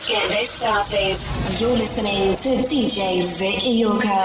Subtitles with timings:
[0.00, 1.60] Let's get this started.
[1.60, 4.16] You're listening to DJ Vic Iorka.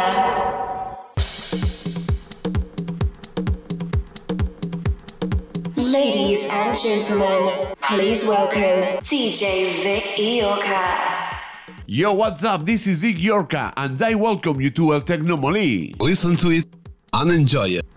[5.76, 11.40] Ladies and gentlemen, please welcome DJ Vic Iorka.
[11.88, 12.66] Yo, what's up?
[12.66, 15.94] This is Vic Iorka, and I welcome you to El Tecnomoli.
[16.00, 16.68] Listen to it
[17.12, 17.95] and enjoy it.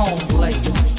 [0.00, 0.89] home late.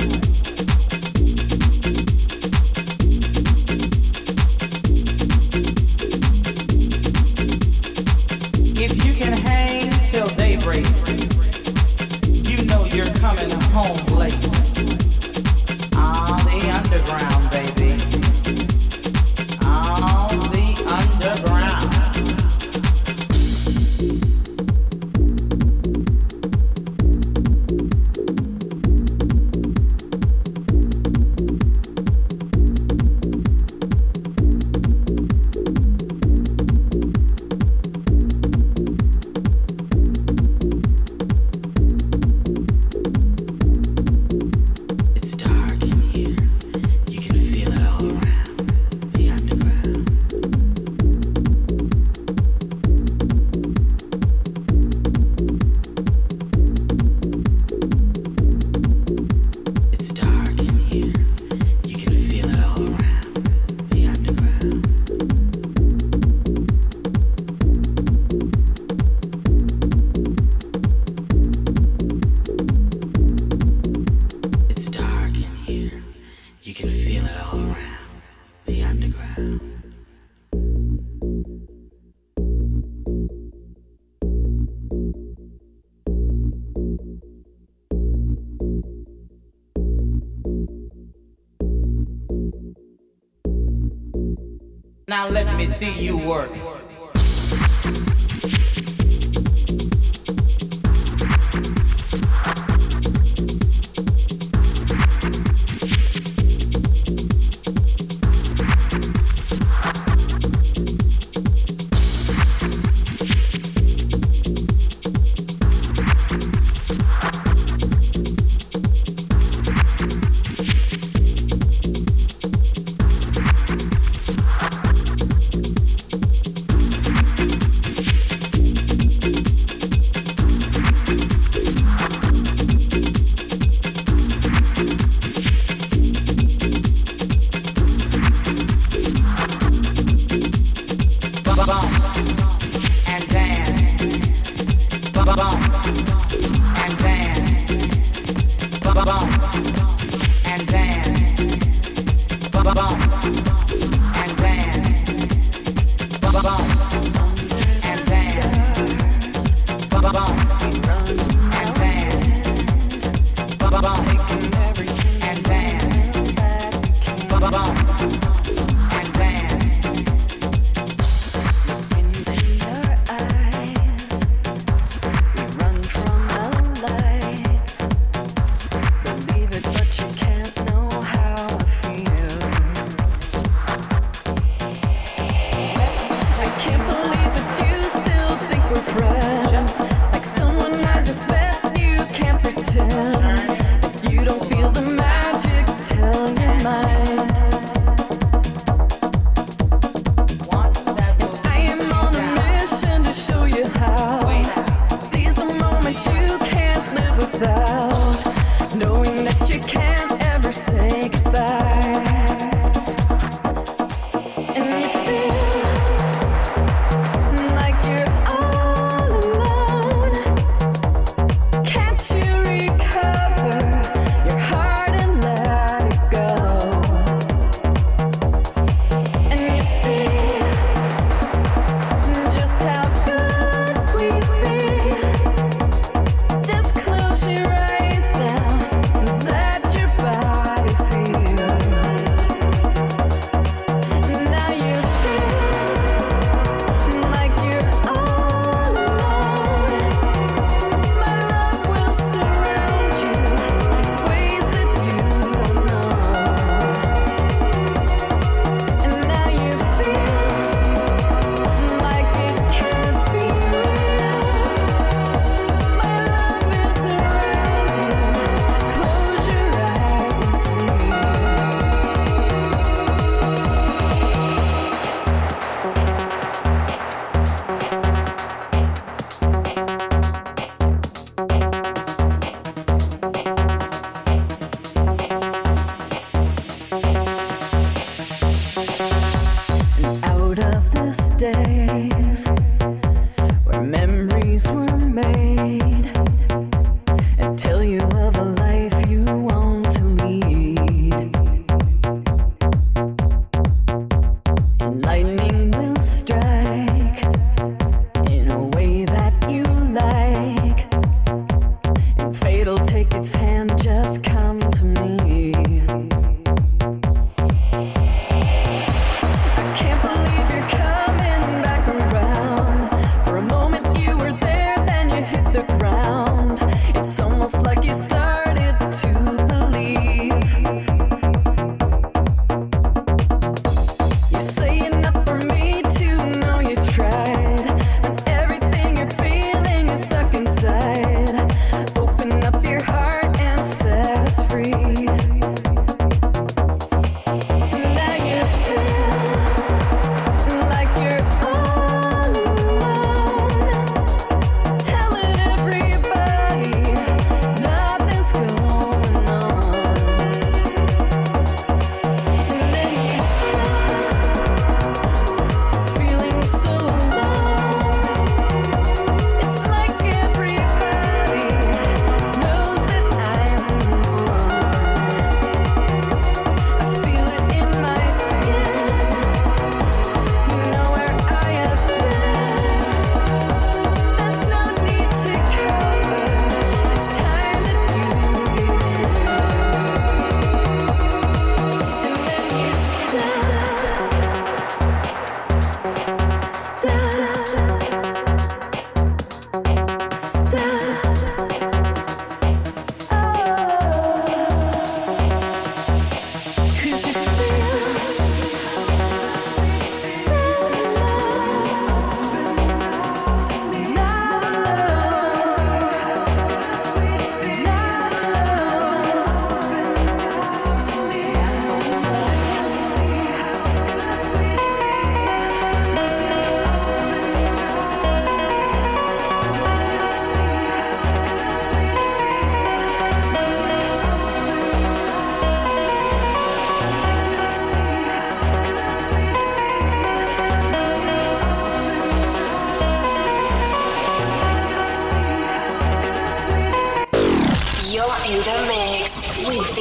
[95.81, 96.60] See you work.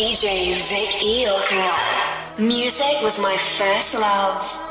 [0.01, 2.39] DJ Vic Iorka.
[2.39, 4.70] Music was my first love.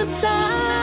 [0.00, 0.79] the side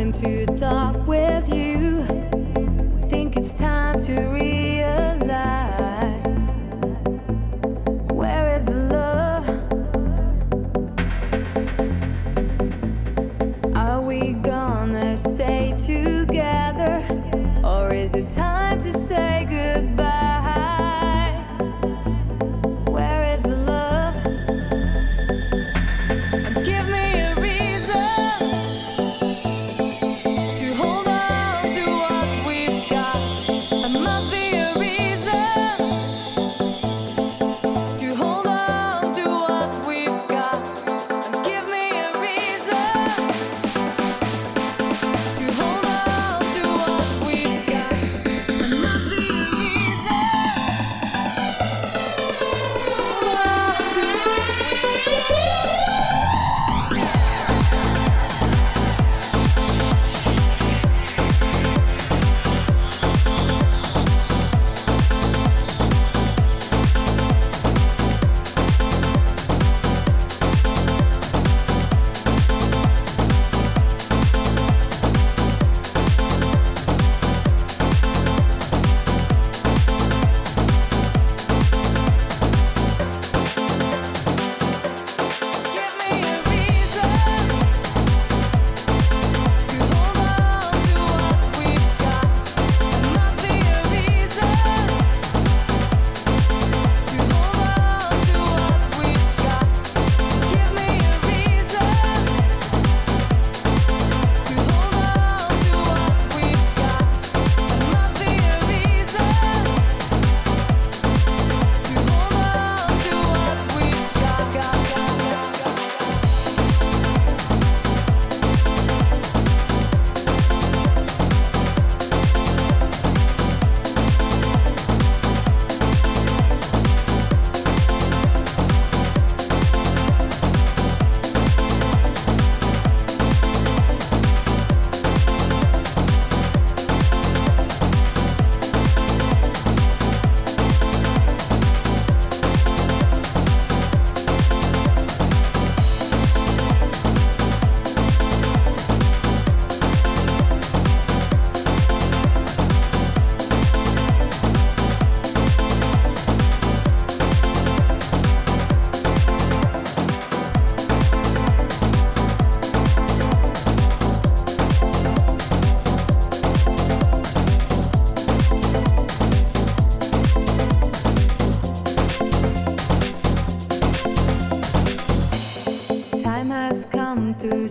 [0.00, 1.19] time to talk with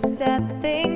[0.02, 0.88] come to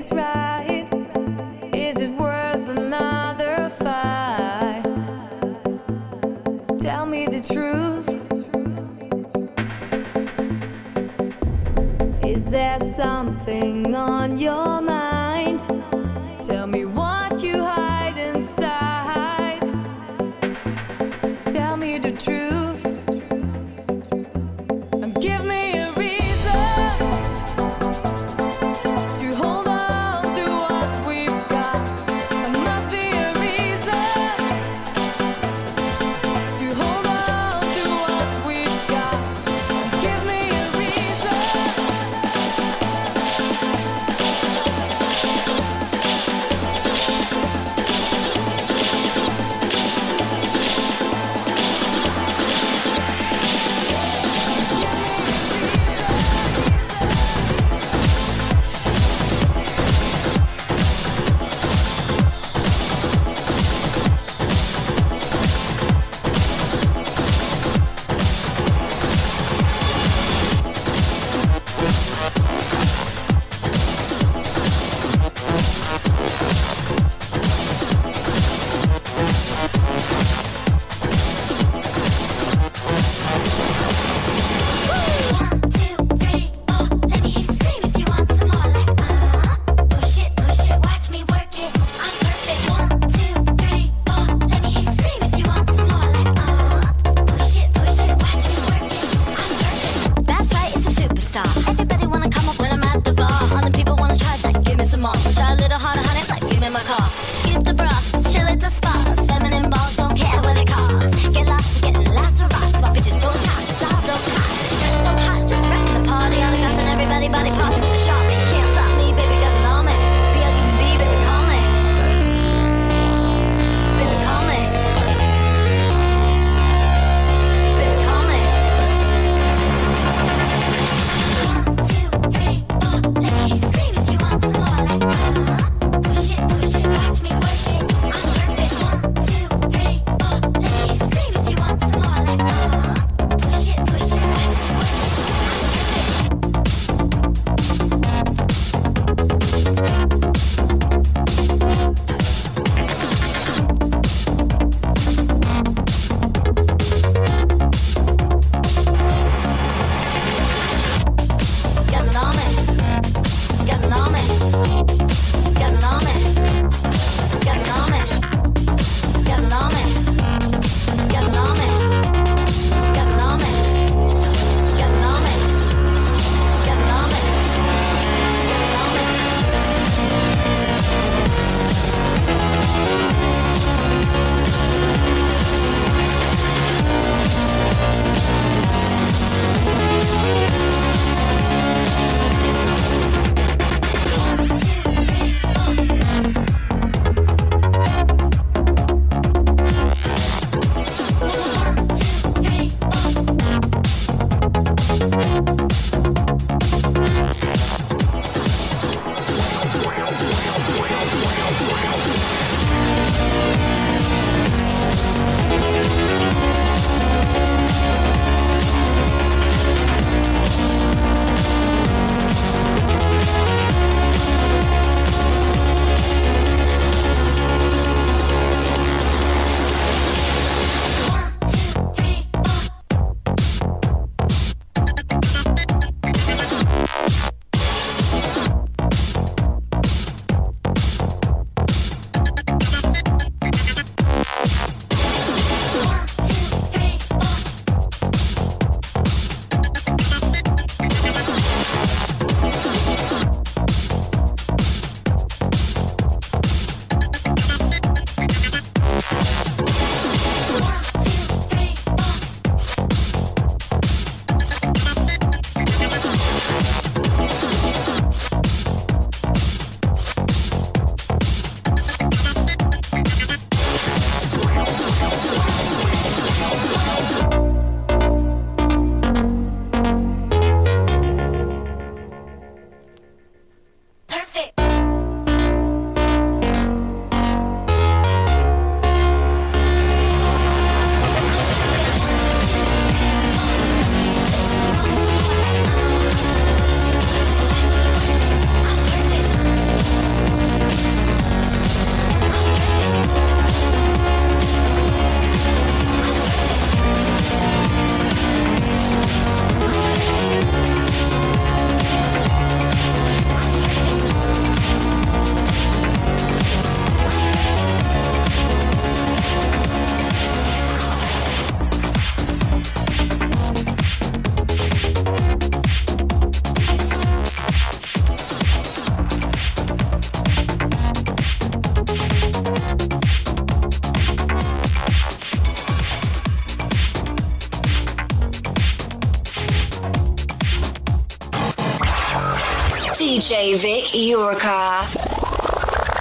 [343.94, 344.82] Iorka.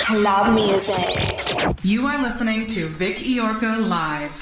[0.00, 1.76] Club music.
[1.84, 4.41] You are listening to Vic Iorka live.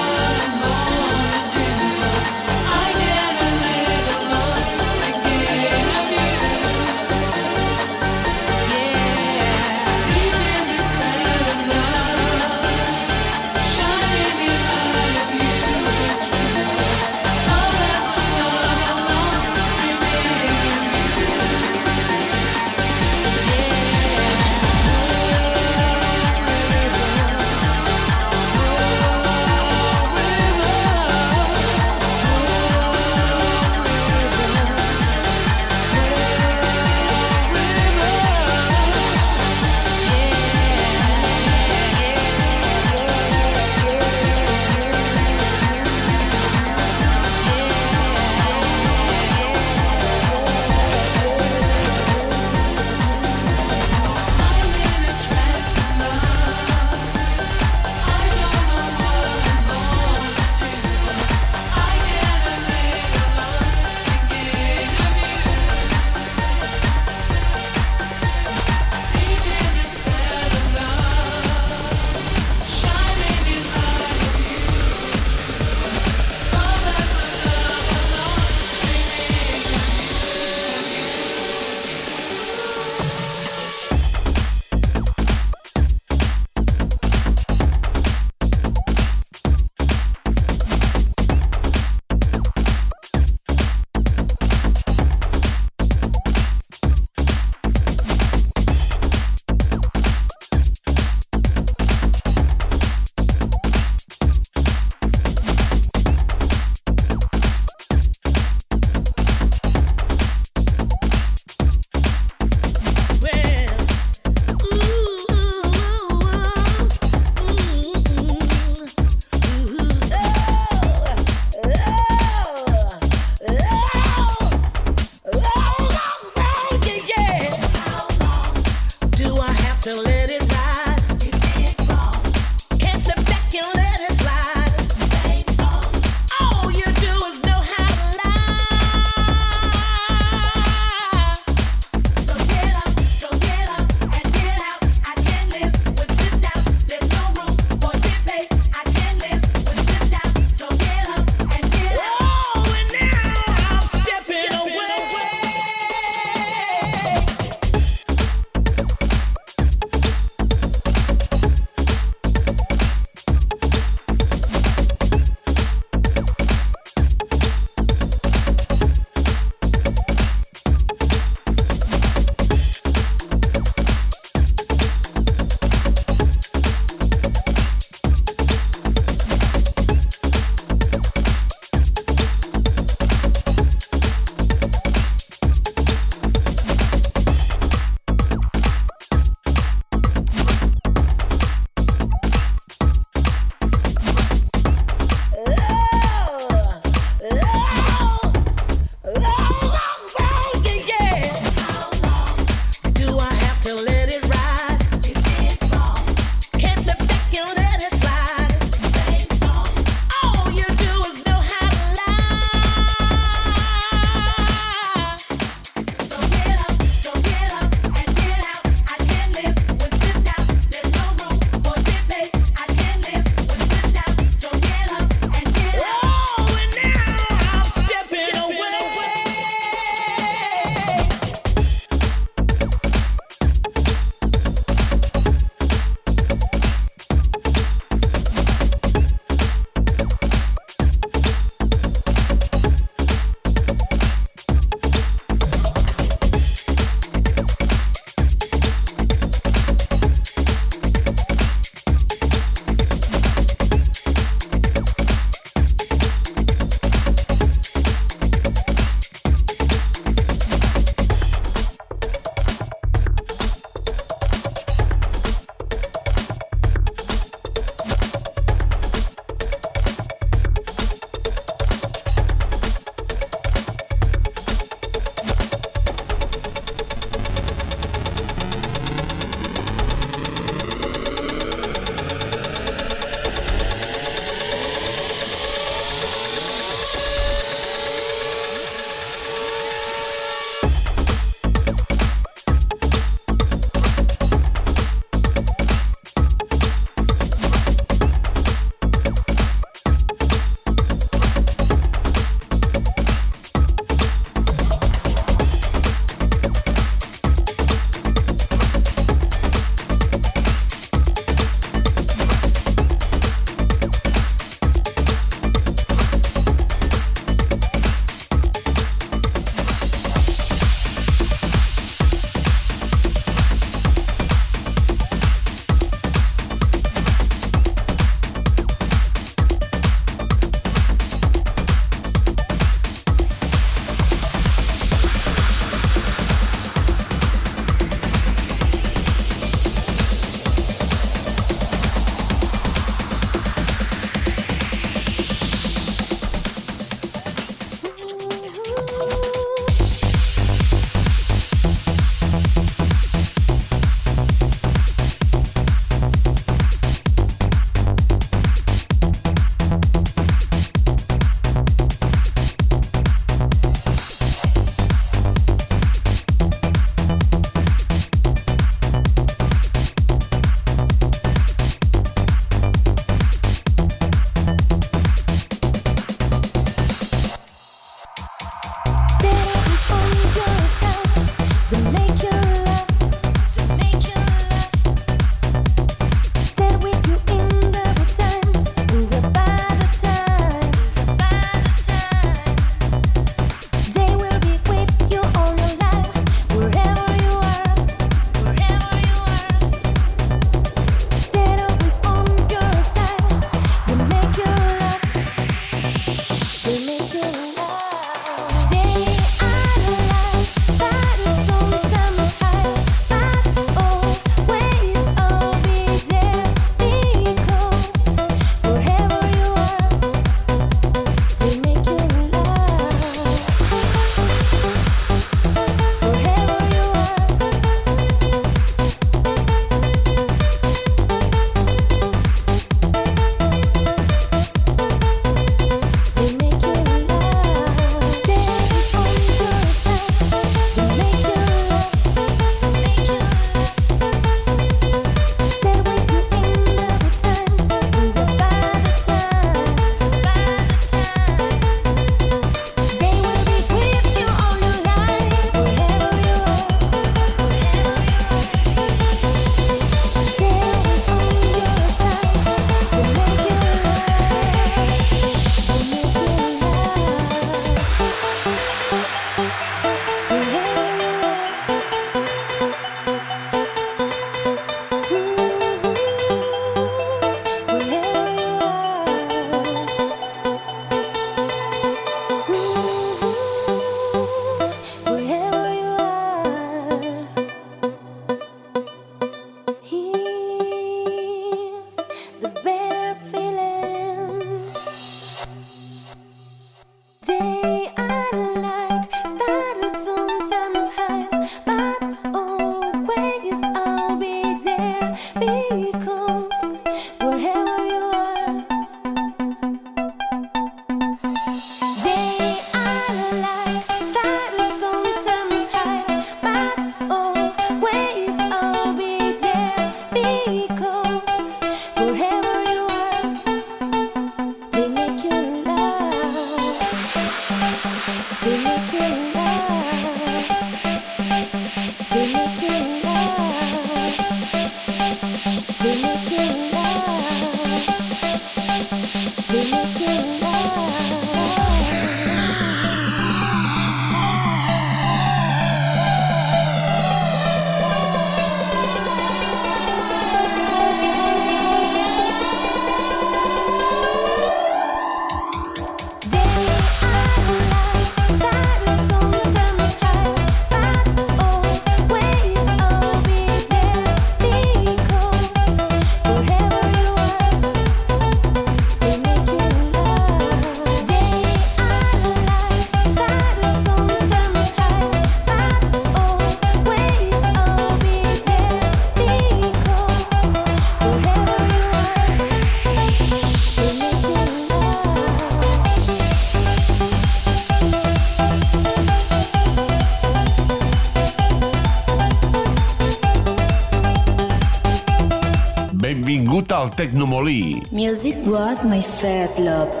[597.91, 600.00] Music was my first love.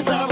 [0.00, 0.29] is our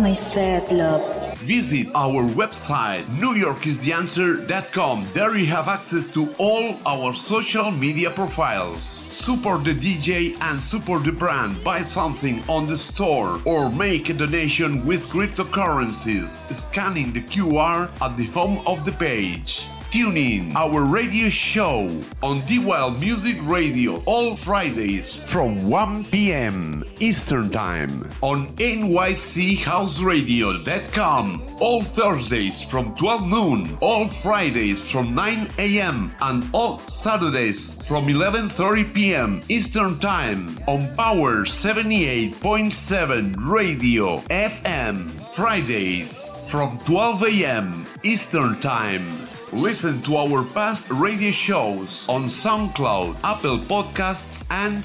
[0.00, 1.20] my first love.
[1.40, 5.08] Visit our website, newyorkistheanswer.com.
[5.12, 8.84] There you have access to all our social media profiles.
[8.84, 11.62] Support the DJ and support the brand.
[11.64, 18.16] Buy something on the store or make a donation with cryptocurrencies, scanning the QR at
[18.16, 19.59] the home of the page.
[19.90, 21.90] Tune in our radio show
[22.22, 26.84] on D Wild Music Radio all Fridays from 1 p.m.
[27.00, 31.42] Eastern Time on nychouseradio.com.
[31.58, 36.12] All Thursdays from 12 noon, all Fridays from 9 a.m.
[36.20, 39.42] and all Saturdays from 11:30 p.m.
[39.48, 45.10] Eastern Time on Power 78.7 Radio FM.
[45.34, 47.86] Fridays from 12 a.m.
[48.04, 49.29] Eastern Time.
[49.52, 54.84] Listen to our past radio shows on SoundCloud, Apple Podcasts, and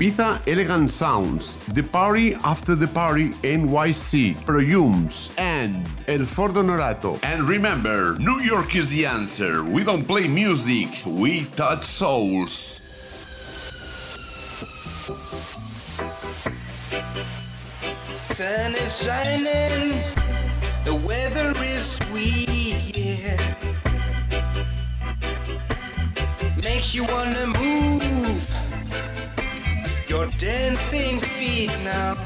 [0.00, 1.56] Ibiza Elegant Sounds.
[1.74, 4.34] The party after the party NYC.
[4.46, 7.18] Perfumes and El Fordo Norato.
[7.22, 9.62] And remember, New York is the answer.
[9.62, 12.80] We don't play music, we touch souls.
[18.16, 20.00] Sun is shining,
[20.86, 23.54] the weather is sweet, yeah.
[26.62, 28.00] Makes you wanna move
[30.10, 32.16] your dancing feet now.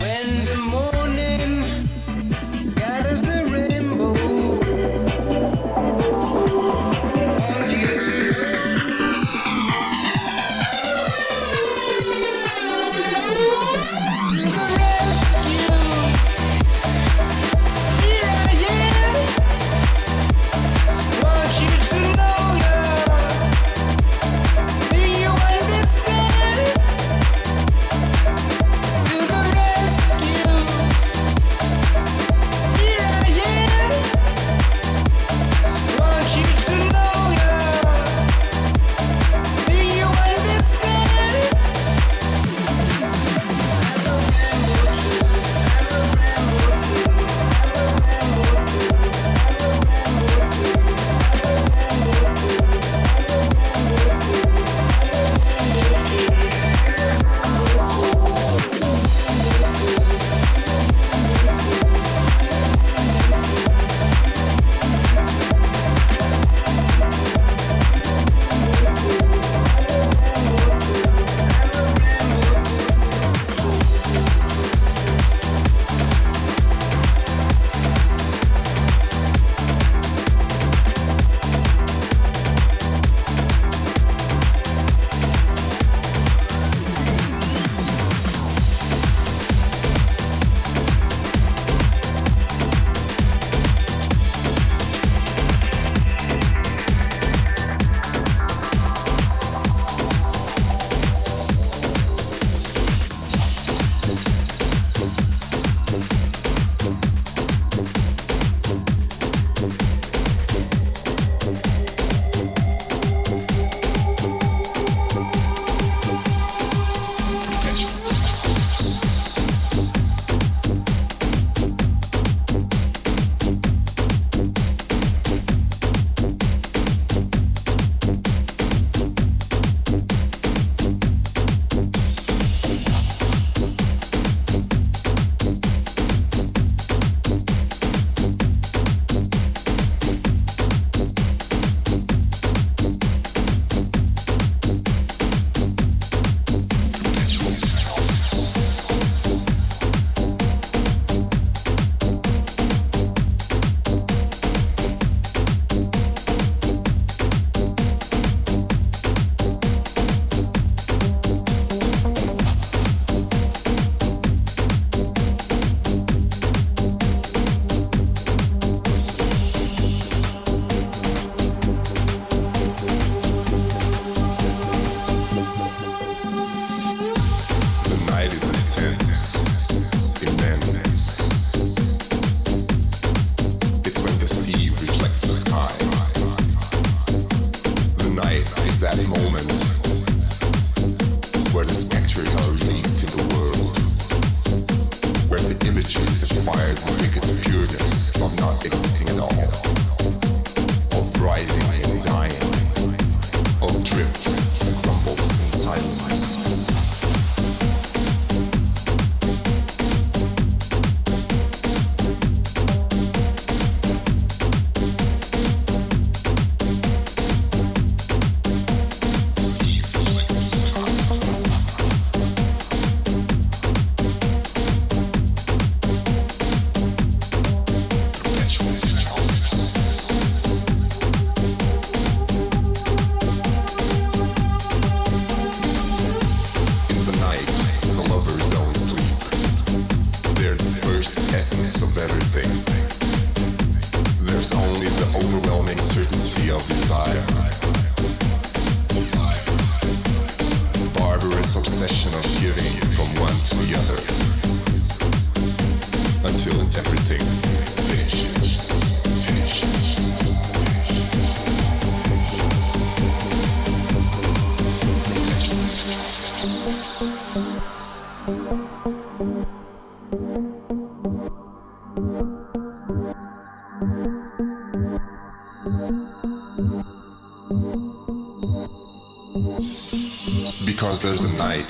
[0.00, 1.88] When the morning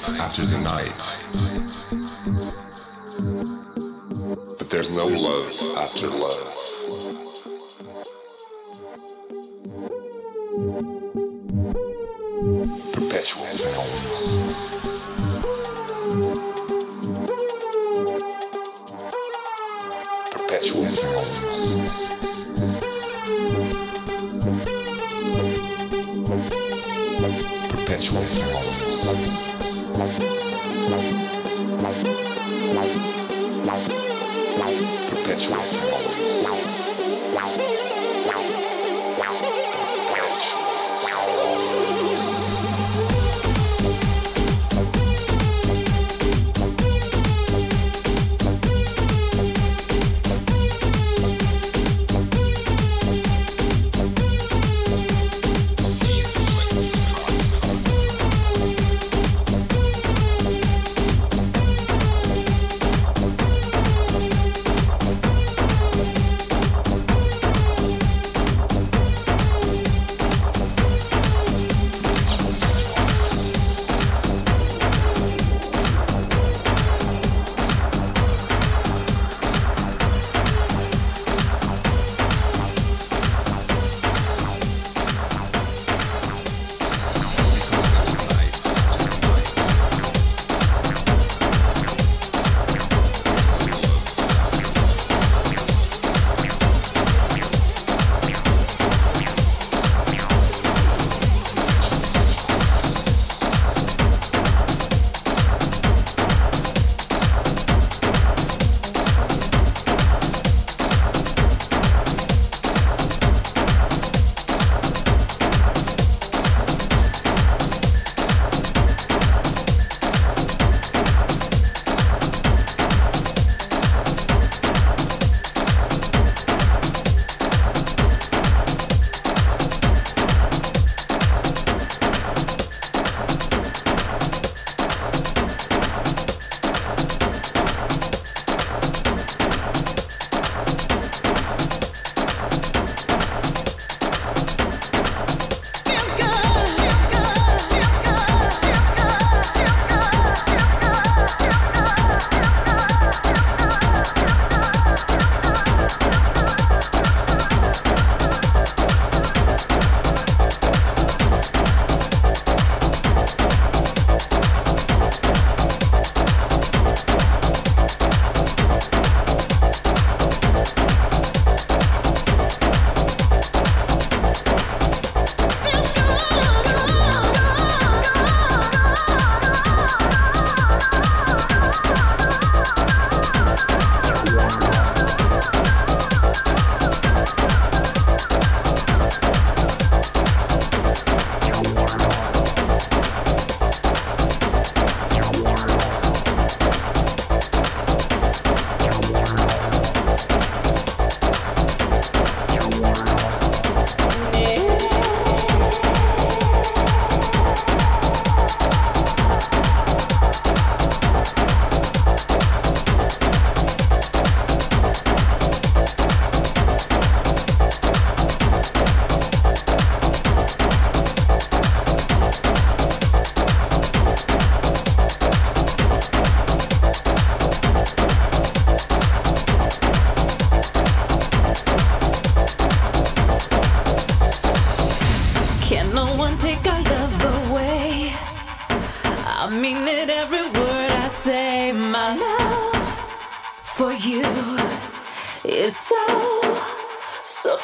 [0.09, 1.03] night after the night.
[4.59, 6.57] But there's no love after love.
[12.93, 14.90] Perpetual sounds.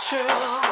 [0.08, 0.65] true.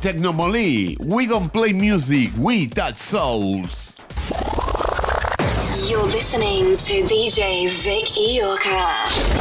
[0.00, 0.96] Technomoli.
[1.04, 3.94] We don't play music, we touch souls.
[5.88, 9.39] You're listening to DJ Vic Iorka.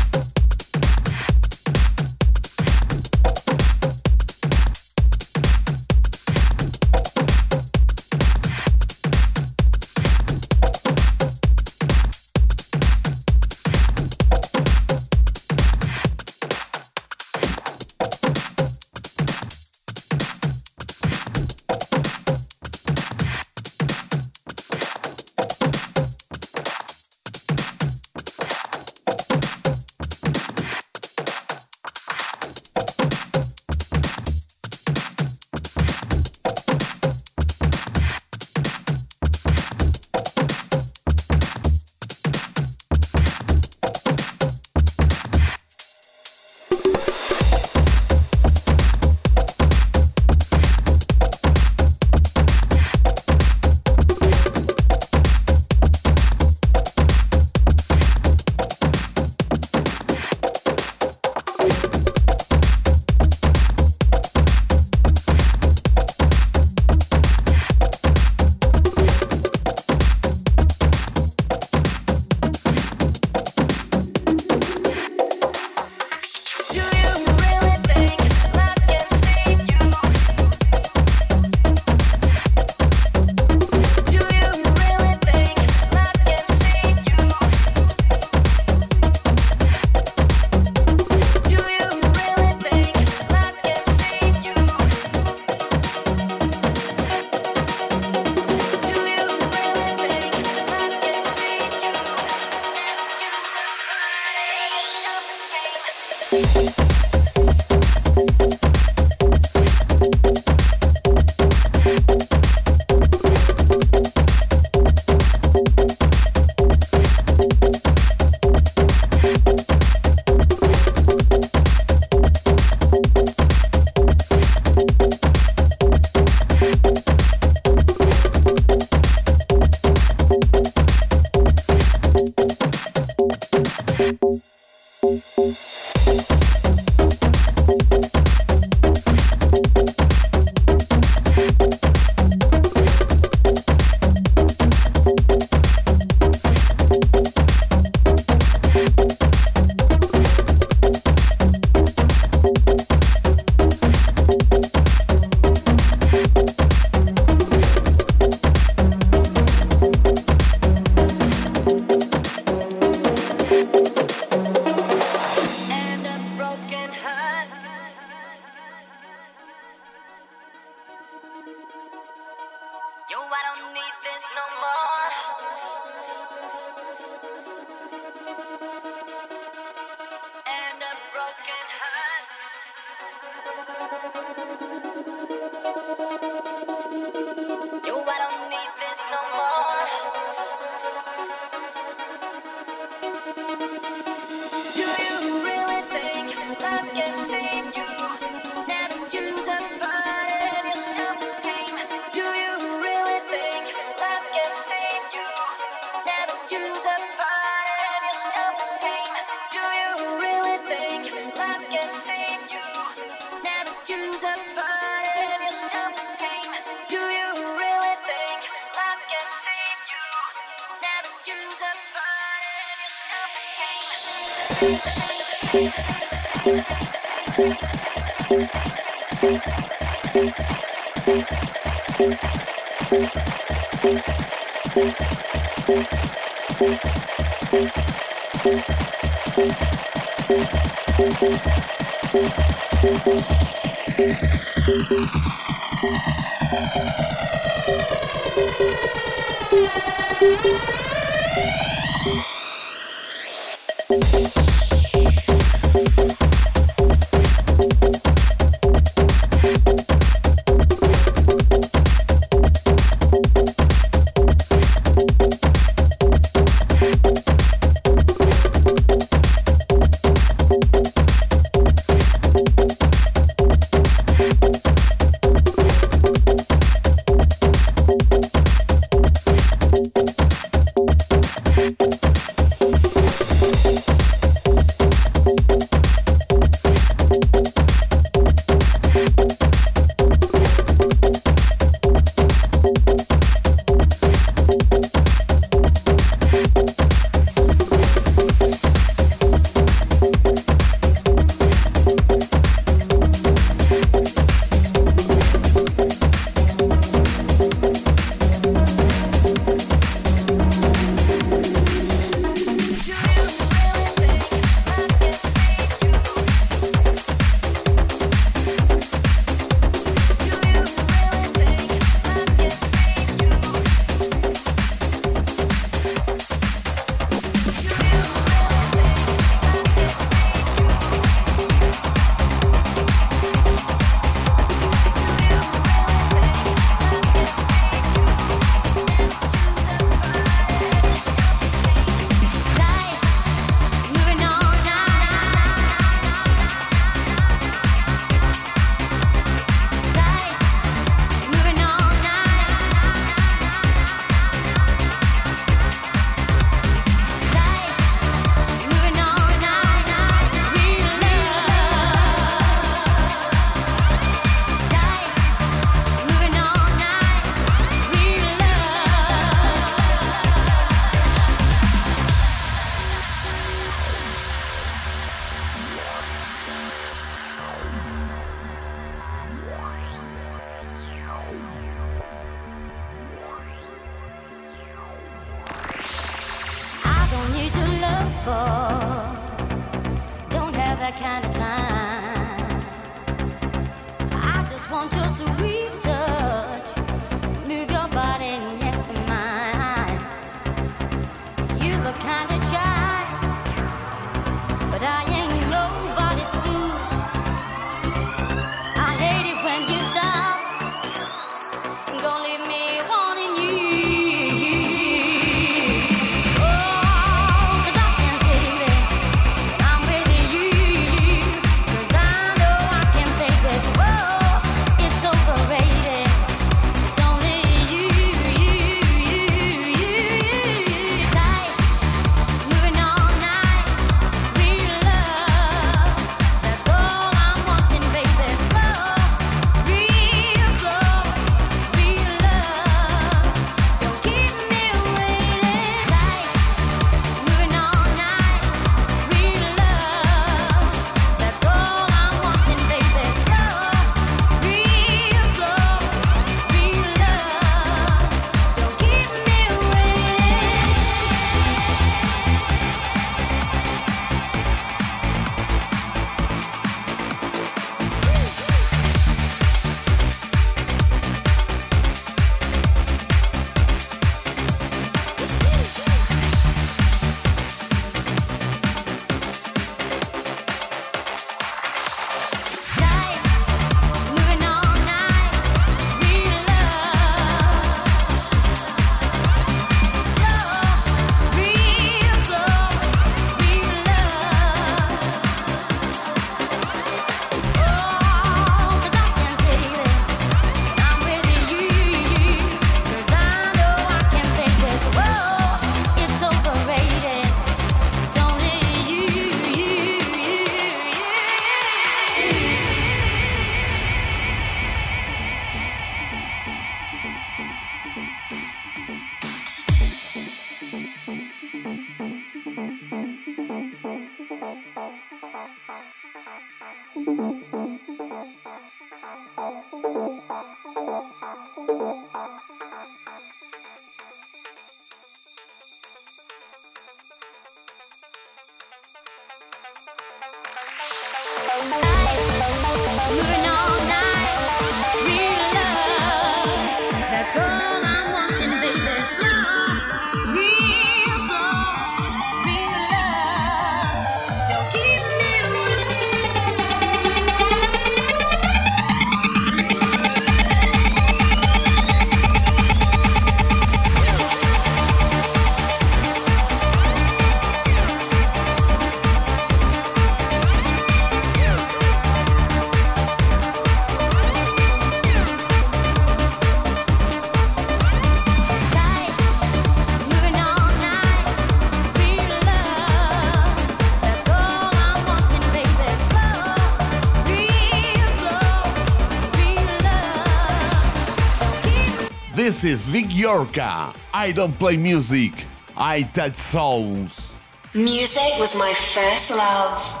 [592.41, 593.95] This is Vic Iorka.
[594.11, 595.45] I don't play music,
[595.77, 597.33] I touch souls.
[597.75, 600.00] Music was my first love.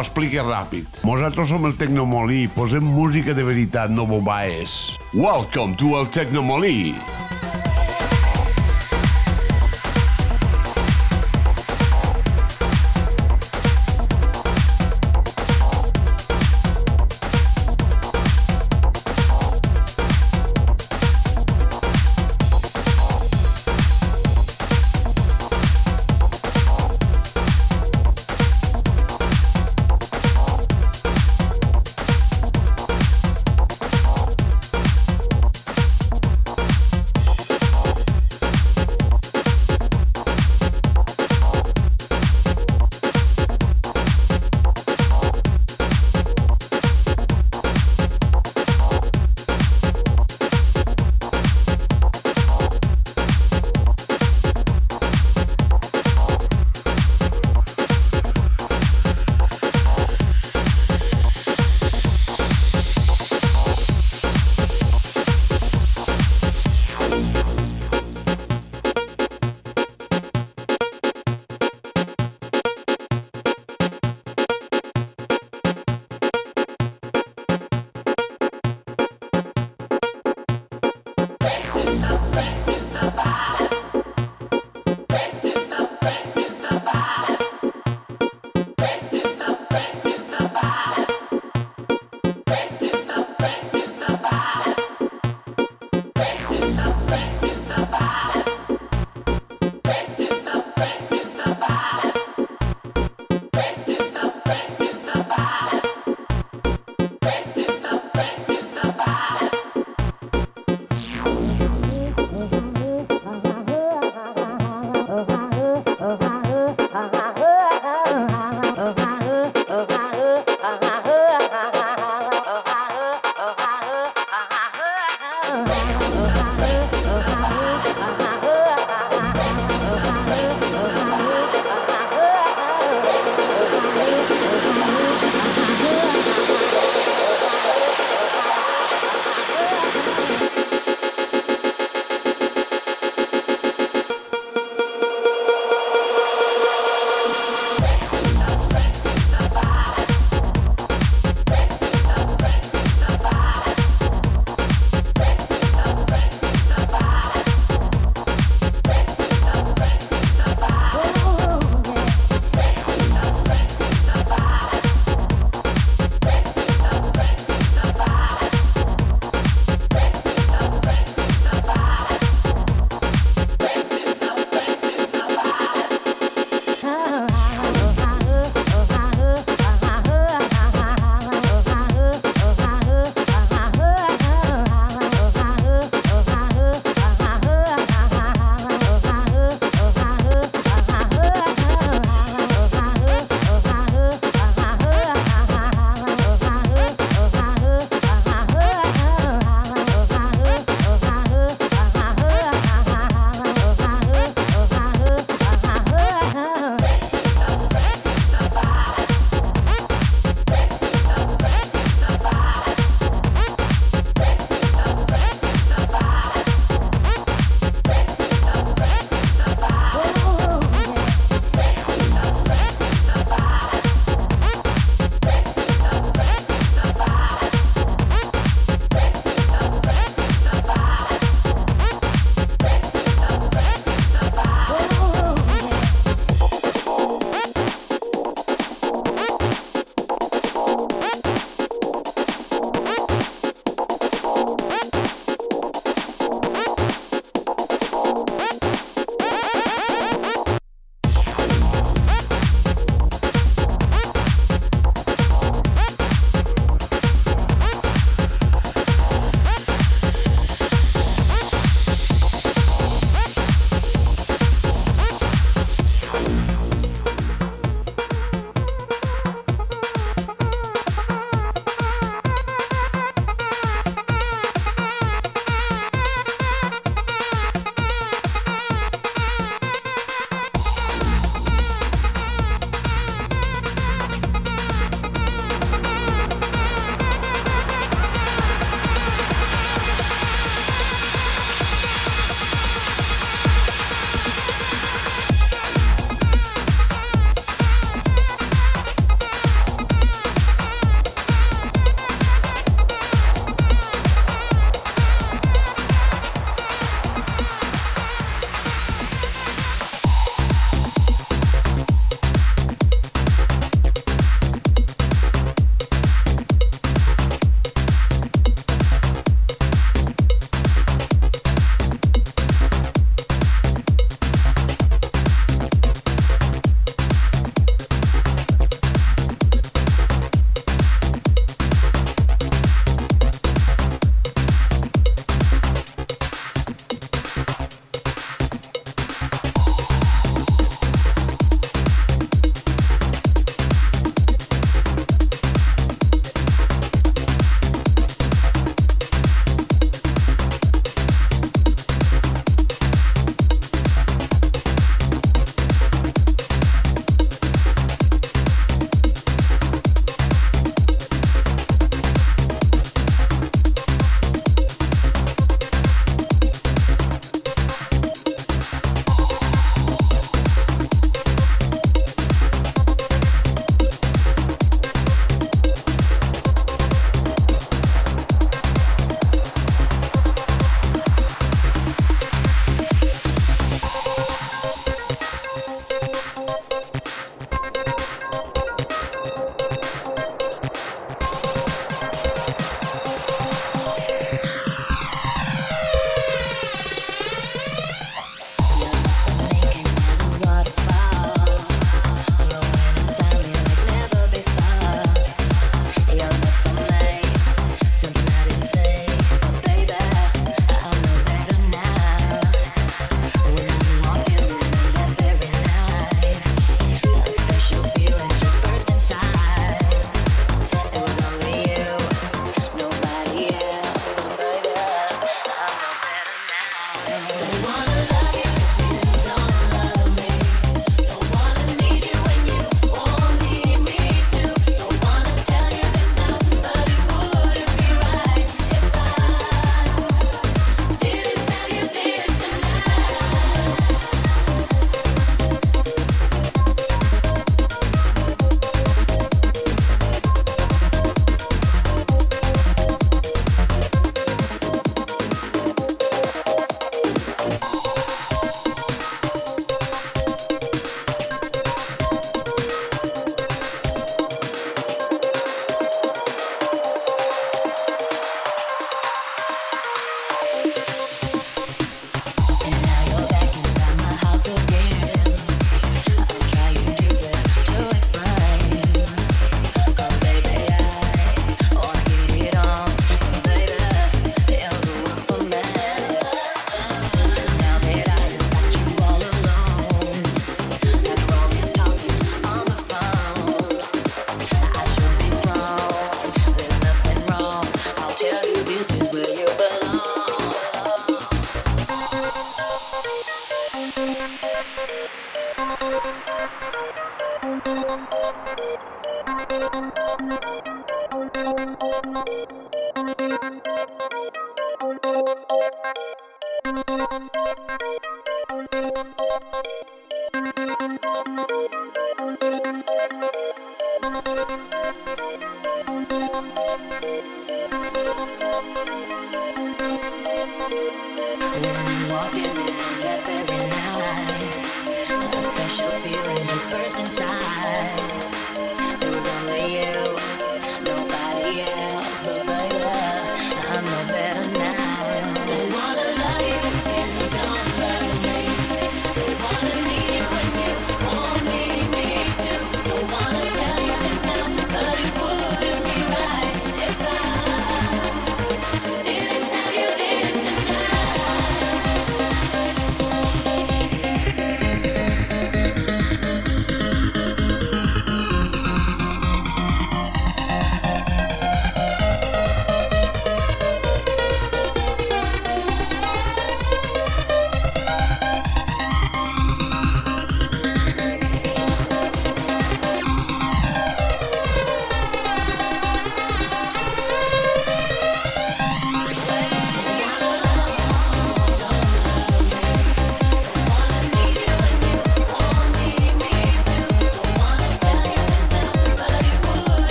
[0.00, 1.00] ho explique ràpid.
[1.04, 4.96] Nosaltres som el Tecnomolí, posem música de veritat, no bobaes.
[5.12, 6.94] Welcome to el Tecnomolí.
[6.94, 7.19] Tecnomolí.